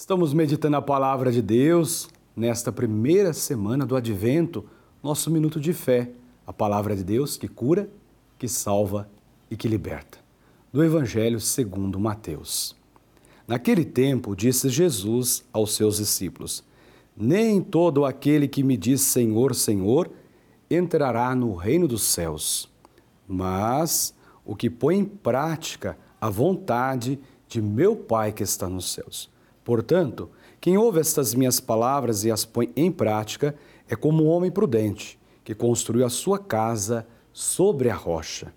[0.00, 4.64] Estamos meditando a palavra de Deus nesta primeira semana do advento,
[5.02, 6.10] nosso minuto de fé,
[6.46, 7.86] a palavra de Deus que cura,
[8.38, 9.10] que salva
[9.50, 10.16] e que liberta.
[10.72, 12.74] Do Evangelho segundo Mateus.
[13.46, 16.64] Naquele tempo, disse Jesus aos seus discípulos:
[17.14, 20.10] Nem todo aquele que me diz Senhor, Senhor,
[20.70, 22.70] entrará no reino dos céus,
[23.28, 24.14] mas
[24.46, 29.28] o que põe em prática a vontade de meu Pai que está nos céus.
[29.70, 30.28] Portanto,
[30.60, 33.54] quem ouve estas minhas palavras e as põe em prática
[33.88, 38.52] é como um homem prudente que construiu a sua casa sobre a rocha.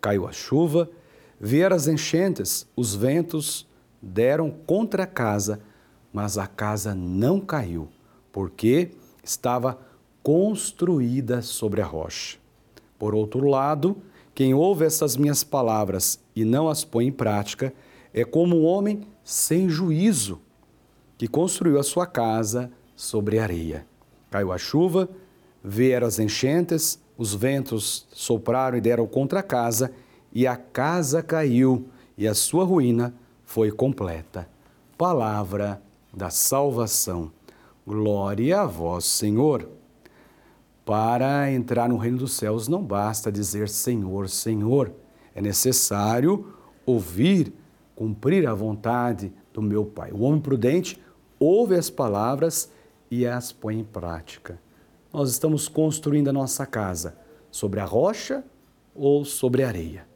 [0.00, 0.90] Caiu a chuva,
[1.38, 3.64] vieram as enchentes, os ventos
[4.02, 5.60] deram contra a casa,
[6.12, 7.88] mas a casa não caiu,
[8.32, 8.90] porque
[9.22, 9.78] estava
[10.20, 12.38] construída sobre a rocha.
[12.98, 13.98] Por outro lado,
[14.34, 17.72] quem ouve essas minhas palavras e não as põe em prática
[18.12, 20.40] é como um homem sem juízo
[21.18, 23.86] que construiu a sua casa sobre areia.
[24.30, 25.08] Caiu a chuva,
[25.62, 29.92] vieram as enchentes, os ventos sopraram e deram contra a casa,
[30.32, 34.48] e a casa caiu, e a sua ruína foi completa.
[34.98, 35.80] Palavra
[36.12, 37.30] da salvação.
[37.86, 39.68] Glória a vós, Senhor.
[40.84, 44.92] Para entrar no reino dos céus não basta dizer Senhor, Senhor.
[45.34, 46.52] É necessário
[46.84, 47.52] ouvir,
[47.94, 50.12] cumprir a vontade do meu Pai.
[50.12, 51.00] O homem prudente
[51.38, 52.70] ouve as palavras
[53.10, 54.58] e as põe em prática.
[55.12, 57.16] Nós estamos construindo a nossa casa
[57.50, 58.44] sobre a rocha
[58.94, 60.06] ou sobre a areia.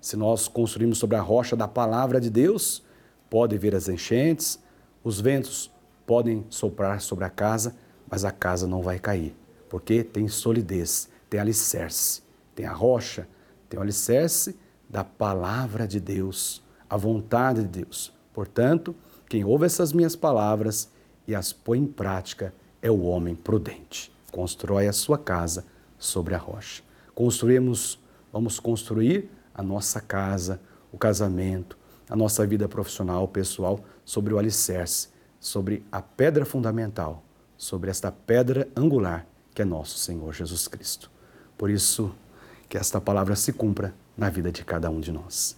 [0.00, 2.82] Se nós construímos sobre a rocha da palavra de Deus,
[3.30, 4.58] pode vir as enchentes,
[5.04, 5.70] os ventos
[6.06, 7.76] podem soprar sobre a casa,
[8.10, 9.34] mas a casa não vai cair,
[9.68, 12.22] porque tem solidez, tem alicerce,
[12.54, 13.26] tem a rocha,
[13.68, 14.58] tem o alicerce
[14.88, 18.12] da palavra de Deus, a vontade de Deus.
[18.34, 18.94] Portanto,
[19.32, 20.90] quem ouve essas minhas palavras
[21.26, 24.12] e as põe em prática é o homem prudente.
[24.30, 25.64] Constrói a sua casa
[25.98, 26.82] sobre a rocha.
[27.14, 27.98] Construímos,
[28.30, 30.60] vamos construir a nossa casa,
[30.92, 31.78] o casamento,
[32.10, 35.08] a nossa vida profissional, pessoal, sobre o alicerce,
[35.40, 37.24] sobre a pedra fundamental,
[37.56, 41.10] sobre esta pedra angular que é nosso Senhor Jesus Cristo.
[41.56, 42.14] Por isso,
[42.68, 45.56] que esta palavra se cumpra na vida de cada um de nós.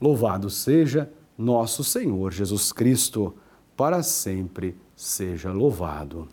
[0.00, 3.34] Louvado seja nosso Senhor Jesus Cristo,
[3.76, 6.28] para sempre seja louvado.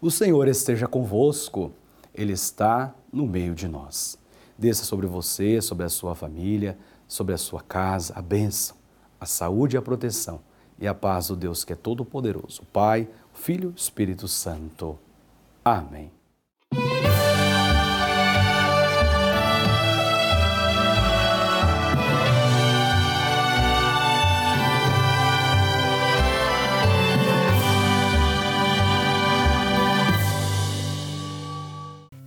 [0.00, 1.72] O Senhor esteja convosco,
[2.14, 4.18] Ele está no meio de nós.
[4.58, 8.76] Desça sobre você, sobre a sua família, sobre a sua casa, a bênção,
[9.18, 10.40] a saúde e a proteção
[10.78, 14.98] e a paz do Deus que é todo-poderoso, Pai, Filho, Espírito Santo.
[15.64, 16.19] Amém.